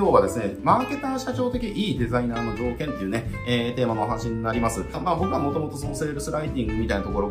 [0.00, 4.82] 今日はですね、マーケター社長的いいデザイナーの条件っていうね、えー、テーマのお話になります。
[5.04, 7.28] まあ僕はもともとそのセールスライティングみたいなところ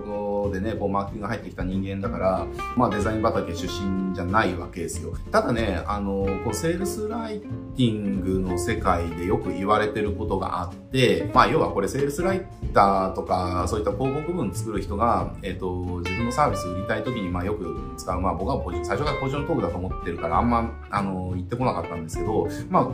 [0.52, 5.14] でね、こうマーケティング入ってきた人間だから、まあデザイン畑出身じゃないわけですよ。
[5.32, 22.90] ただね、あの、こうセールスライティングの世界でよく言われてることがあって、まあ要はこれセールスライターとか、そういった広告文作る人が、えっ、ー、と、自分のサービス売りたい時にまあよく使う、まあ僕はポジ最初からポジショントークだと思ってるからあんま、あの、言ってこなかったんですけど、まあ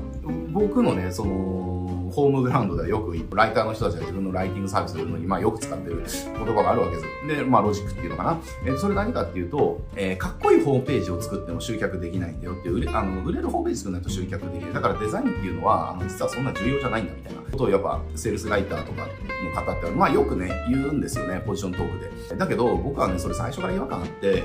[0.51, 7.07] 僕のね、その、ホームグラウンドではよく、ライターの人たちが自分のライティングサービスを売るのに、まあよく使ってる言葉があるわけです。
[7.27, 8.39] で、まあロジックっていうのかな。
[8.65, 14.73] えー、それ何かっていうと、えー、かっこいいホームページを作っても集客できないんだよって、売れあの売れるホームページ作らないと集客できない。
[14.73, 19.07] だからデザインっていうのは、あの実はそんな重要じゃないんだみたいなことをやっぱ、セールスライターとか
[19.43, 22.37] の方って、まあよくね、言うんですよね、ポジショントークで。
[22.37, 24.43] だけど、僕はね、それ最初から違和感あって、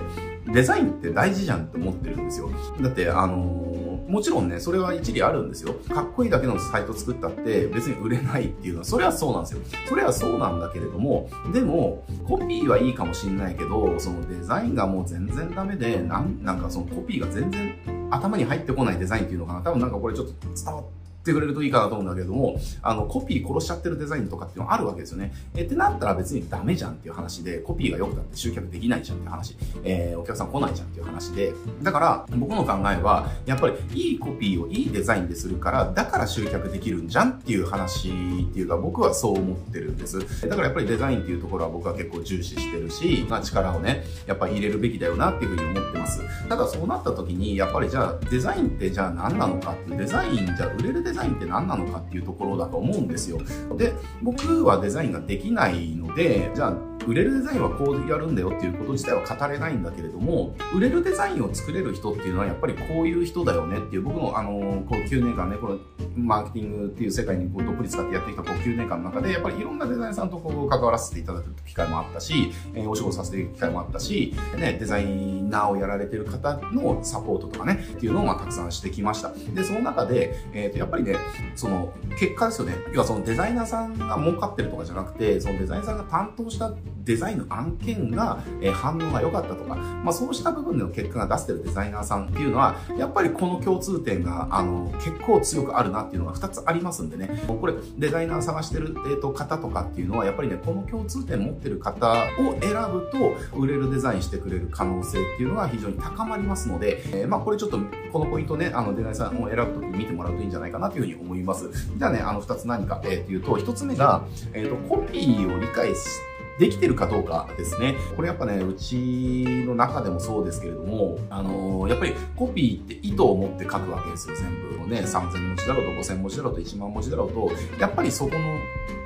[0.52, 2.50] デザインって大事じゃんって思ってるんですよ。
[2.80, 3.69] だって、あの
[4.10, 5.74] もちろんね、それは一理あるんですよ。
[5.88, 9.60] かっこいいだけのサイト作ったって別に売れないっていうのは、それはそうなんですよ。
[9.88, 17.72] それはそうなんだけれども、でも、コピーはいいかもしんないけど、そのデザインがもう全然ダメで、なん、なんかそのコピーが全然
[18.10, 19.60] 頭に入ってこないデザインっていうのかな。
[19.62, 25.32] 多分なんかこれちょっと伝わってってくれるといいかなと思うんだけども、あの、コピー殺しちゃってるデザインとかっていうのはあるわけですよね。
[25.54, 38.12] えってなったら別にダメじゃんっていう話で、コピーが良くなって集客できないじゃんっていう話、えー、お客さん来ないじゃんっていう話で、だから、僕の考えは、やっぱりいいコピーをいいデザインでするから、だから集客できるんじゃんっていう話っ
[38.52, 40.48] ていうか、僕はそう思ってるんです。
[40.48, 46.22] だからやっぱりデザインっていうところは僕は結構重視してるし、まあ力をね、やっぱ入れるべきだよなっていうふうに思ってます。
[46.48, 53.38] ただそうなった時に、やっぱりじゃあデザインってじゃあ何なのかっていう、デザイン、じゃ売れるデデザインって何なのかっていうところだと思うんですよ。
[53.76, 65.78] で、僕はデザインができないので、じゃあ売れるデザインはこうやるんだよっていうこと自体は語れないんだけれども、売れるデザインを作れる人っていうのはやっぱりこういう人だよねっていう、僕のあの、こう9年間ね、この
[66.16, 79.32] マーケティングっていう世界にこうどっぷり使ってやってきたこう9年間の中で、やっぱりいろんなデザイナーさんとこう関わらせていただく機会もあったし、えー、お仕事させていく機会もあったし、ね、デザイナーをやられてる方のサポートとかね、っていうのをまあたくさんしてきました。
[79.52, 81.16] で、その中で、えっ、ー、と、やっぱりね、
[81.56, 82.76] その、結果ですよね。
[82.92, 86.72] 要はそのデザイナーさんが儲かってるとかじゃなくて、そのデザイナーさんが担当した
[87.04, 107.78] デザインの案件が、え反応が良かったとか、まあそうした部分での結果が出してるデザイナーさんっていうのは、やっぱりこの共通点が、あの、結構強くあるなっていうのが2つありますんでね、これ、デザイナー探してる、えーと、方とかっていうのは、やっぱりね、この共通点持ってる方を選ぶと、売れるデザインしてくれる可能性っていうのが非常に高まりますので、えー、まあこれちょっと、
[108.12, 111.68] このポイントね、あの、デザイナーさんを選ぶときに見てもらうといいんじゃないかなというふうに思います。
[111.96, 116.29] じゃあね、あの、2つ何か、えー、っていうと、1つ目が、えっ、ー、と、コピーを理解して、
[116.60, 117.94] できてるかどうかですね。
[118.14, 125.00] これやっぱね、うちの中でもそうですけれども、あのー、やっぱりコピーって意図を持って書くわけですよ、全部のね。
[125.00, 127.50] 3000文字だろうと5000文字だろうと1万文字だろうと、
[127.80, 128.38] やっぱりそこの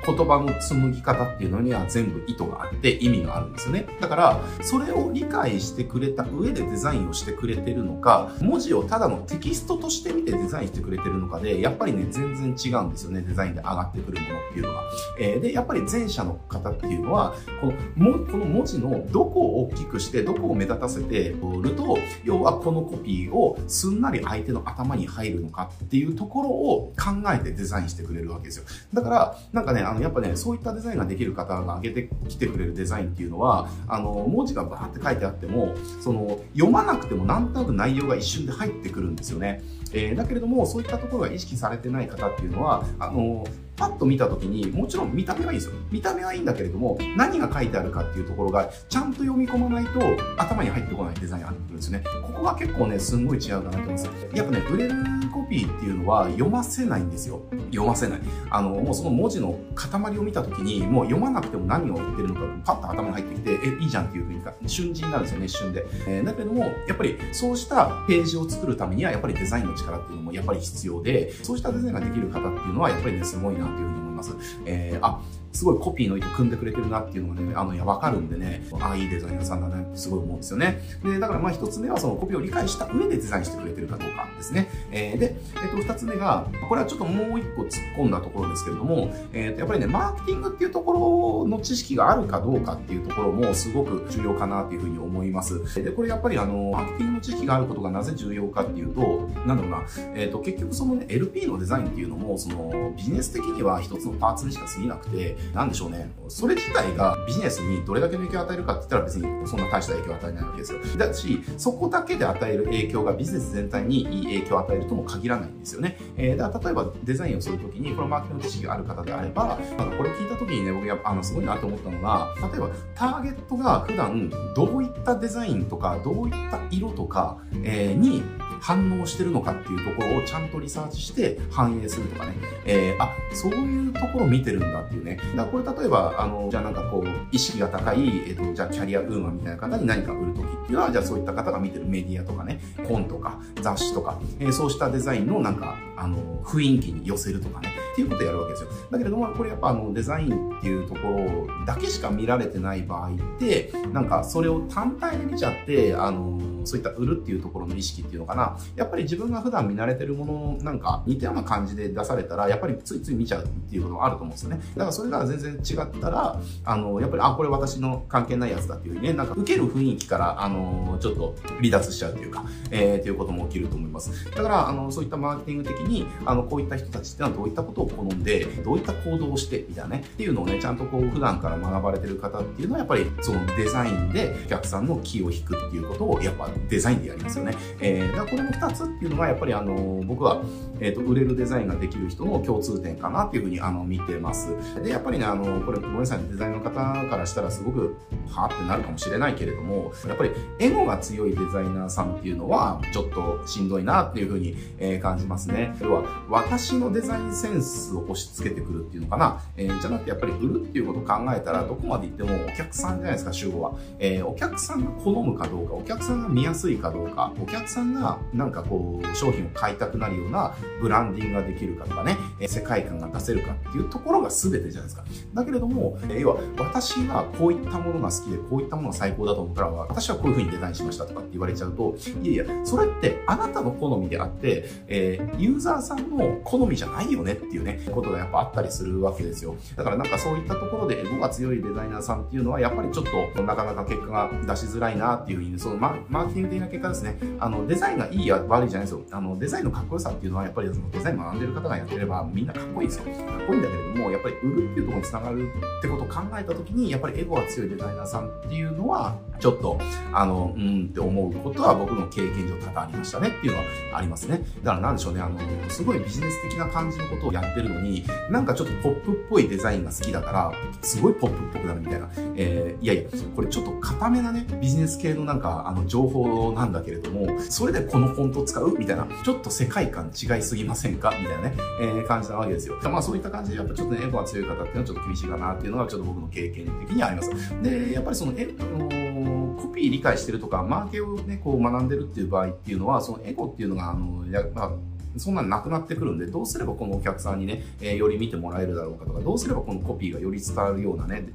[0.05, 3.87] 言葉の紡ぎ方っていうのには全部意図があって意味があるんですよね。
[3.99, 14.83] だから、それを理解してくれた上でデザインをしてくれてるのか、文字をただのテキストとして見てデザインしてくれてるのかで、やっぱりね、全然違うんですよね、デザインで上がってくるものっていうのは。
[15.19, 28.65] えー、で、やっぱり前者の方っていうのは、このこの文字のどこを大きくしてどこを目立たせてると要はこのコピーをすんなり相手の頭に入るのかっていうところを考えてデザインしてくれるわけですよ。
[28.93, 39.61] だからなんかねあのやっぱねそういったデザインができる方が上げてきてくれるデザインっていうのはあの文字がバーって書いてあってもその読まなくてもなんとなく内容が一瞬で入ってくるんですよね、
[39.93, 43.45] えー、だけれどもそういったところが意識されてない方っていうのはあの
[43.75, 45.75] パッと見た時にもちろん見た目はいいですよ。
[45.91, 49.99] 見た目はいいんだけれども何が書いてあるかっていうところがちゃんと読み込まないと
[50.37, 52.03] 頭に入ってこないデザインがあるんですよね。
[52.25, 54.95] ここが結構ねすんごい違うかなと思いますやっぱね売れる
[55.33, 57.41] コピーっていうのは読ませないんですよ。
[57.71, 58.19] 読ませない。
[58.49, 74.35] あのもうその文字の塊を見た時にもう読まなくても何を言ってるのかパッと頭に入ってきてえいいじゃんっていうふうに瞬時になるんですよね一瞬で、えー、だけどもやっぱりそうしたページを作るためにはやっぱりデザインの力っていうのもやっぱり必要でそうしたデザインができる方っていうのはやっぱりねすごいなというふうに思います。
[74.65, 75.19] えー、あ
[75.55, 80.81] すごいコピーの意図組んでくれてるなっていうのがね、あの、いや、わかるんでね、ああ、いいデザイナーさんだねってすごい思うんですよね。
[81.03, 84.69] で、だからまあ一つ目はそのコピーを理解した上でデザインしてくれてるかどうかですね。
[84.91, 95.83] えー、で、えっ、ー、と、二つ目が、これはちょっともう一個突っ込んだところですけれども、えっ、ー、と、やっぱりね、マーケティングっていうところの知識があるかどうかっていうところもすごく重要かなというふうに思います。
[95.83, 99.83] で、これやっぱりあの、マーケティングの知識があることがなぜ重要かっていうと、なんだろうな、
[100.15, 106.11] えっ、と、結局そのね、LP のデザインっていうのも、その、ビジネス的には一つのパーツにしか過ぎなくて、なんでしょうね。
[106.27, 110.79] それ自体がビジネスにどれだけの影響を与えるかって言ったら別にそんな大した影響を与えないわけですよ。
[110.97, 115.97] だし、そこだけで与える影響がビジネス全体にいい影響を与えるとも限らないんですよね。
[116.17, 128.23] えー、だから例えばデザインをするときに、このマーケティング知識がある方であれば、なんかこれ聞いたときにね、僕やっぱあのすごいなと思ったのが、例えばターゲットが普段どういったデザインとか、どういった色とか、えー、に
[128.65, 132.33] 反応してるのかっていうところをちゃんとリサーチして反映するとかね。
[132.65, 135.17] えー、あ、そういうところを見てるんだっていうね。
[135.35, 147.69] だからこれ例えば、あの、じゃあなんかこう、意識が高い、えっ、ー、と、じゃあキャリアウーマンみたいな方に何か売るときっていうのは、じゃあそういった方が見てるメディアとかね、本とか雑誌とか、えー、そうしたデザインのなんか、あの、雰囲気に寄せるとかね。
[147.93, 148.69] っていうことをやるわけですよ。
[148.91, 158.57] だけれども、これやっぱあの、デザインっていうところだけしか見られてない場合って、なんかそれを単体で見ちゃって、あの、そういった売るっていうところの意識っていうのかな。
[158.75, 164.59] やっぱり自分が普段見慣れてるものなんか似たような感じで出されたら、やっぱりついつい見ちゃうっていうことがあると思うんですよね。
[164.75, 174.25] だからそれが全然違ったら、あの、やっぱり、あ、これ私の関係ないやつだっていうね、なんか受ける雰囲気から、あの、ちょっと離脱しちゃうっていうか、えー、っていうことも起きると思います。
[174.35, 187.55] だから、あの、そういったマーケティング的に、あの、こういった人たちっていうのはどういったことを好んで、どういった行動をして、みたいなね、っていうのをね、ちゃんとこう、普段から学ばれてる方っていうのは、やっぱり、そのデザインでお客さんの気を引くっていうことを、やっぱデザインでやりますよね。
[187.79, 190.41] えー、だからこれの2つっていうのが、やっぱりあの、僕は、
[190.79, 194.55] えっ、ー、と、売れるデザインができる人の共通点かなっていうふうに、あの、見てます。
[194.83, 205.75] で、やっぱりね、あの、これ、ごめんなさい、デザインの方からしたらすごく、はってなるかもしれないけれども、やっぱり、エゴが強いデザイナーさんっていうのは、ちょっとしんどいなっていうふうに、え、感じますね。
[205.81, 209.41] 要は、私のデザインセンスを押し付けてくるっていうのかな。
[209.57, 213.73] えー、じゃなくて、やっぱり売るっていうことを考えたら、どこまで行ってもお客さんじゃないですか、集合は。
[213.99, 225.03] えー、お客さんが好むかどうか、お客さんが見やすいかどうか、お客さんがなんかこう、商品を買いたくなるようなブランディングができるかとかね、え世界観が出せるかっていうところが全てじゃないですか。
[225.33, 239.55] だけれども、え要は、私はこういったものが好きで、こういったものが最高だと思ったら、私はこういう風にデザインしましたとかって言われちゃうと、いやいや、それってあなたの好みであって、えー、ユーザーさんの好みじゃないよねっていうね、ことがやっぱあったりするわけですよ。
[239.75, 249.01] だからなんかそういったところでエゴが強いデザイナーさんっていうのは、やっぱりちょっとなかなか結果が出しづらいなっていうふうに、そのマーケティング的な結果ですね、あの、デザインがいいや悪いじゃないですよ。
[249.11, 253.05] あの、デザインのかっこよさっていうのは、やっぱりそのデザイン学んでる方がやってれば、みんなかっこいいですよ。
[253.05, 253.13] かっ
[253.47, 255.47] こいいんだけれども、やっぱり売るっていうところに繋がる
[255.79, 259.77] ってことを考えたときに、やっぱりエゴが強いデザイナーさんっていうのは、ちょっと、
[260.13, 263.63] あの、うんって思うことは僕の経験上多々ありましたねっていうのは
[263.93, 264.41] ありますね。
[264.63, 272.09] だからなんでしょうね、あの、すごいビジネス的な感じのことをやってるのに、なんかちょっとポップっぽいデザインが好きだから、すごいポップっぽくなるみたいな。
[272.37, 281.13] えー、いやいや、これちょっと固めなね、ビジネス系のなんか、あの、情報なんだけれども、それでこのフォント使うみたいな、ちょっと世界観違いすぎませんか？
[281.19, 282.79] みたいなね、えー、感じなわけですよ。
[282.83, 287.29] まあそういった感じで、やっぱちょっとね、エゴが強い方っていうのはちょっと厳しいかなっていうのが、ちょっと僕の経験的にあります。
[287.61, 294.71] で、やっぱりその、え、あのー、コピー理解してるとか、マーケをね、こう学んでるっていう場合っていうのは、そのエゴっていうのが、あの、や、まあ、
[295.15, 301.25] そんなになくなってくるんで、どうすればこのお客さんにね、えー、より見てもらえるだろうかとか、どうすればこのコピーがより伝わるようなね、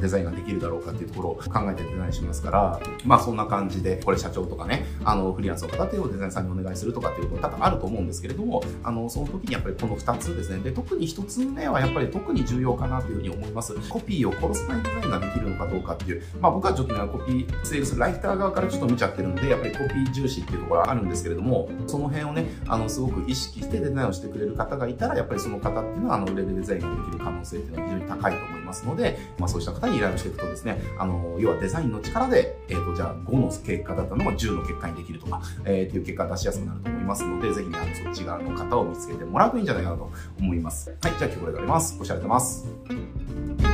[0.00, 10.62] デザインができるだろうかっていうところを考えてデザインしますから、まあそんな感じで、これ社長とかね、あの、フリーランスの方っていうのをデザインさんにお願いするとかっていうこと多々あると思うんですけれども、あの、その時にやっぱりこの2つですね。
[10.62, 13.74] で、特に1つ目はやっぱり特に重要かなというふうに思います。
[13.88, 40.90] コピーを殺さないデザインができるのかどうかっていう、まあ僕はちょっとね、コピー、セールスライター側からちょっと見ちゃってるんで、やっぱりコピー重視っていうところはあるんですけれども、その辺をね、あの、すごく意識してデザインをしてくれる方がいたら、やっぱりその方っていうのは、あの、売れるデザインができる可能性っていうのは非常に高いと思いますますので、まあそうした方に依頼をしていくとですね、あの、要はデザインの力で、えっ、ー、と、じゃあ5の結果だったのが10の結果にできるとか、えー、という結果を出しやすくなると思いますので、ぜひね、あの、そっち側の方を見つけてもらうといいんじゃないかなと思います。
[40.90, 41.98] はい、じゃあ今日これで終わります。
[41.98, 43.73] ご視聴ありがとうございます。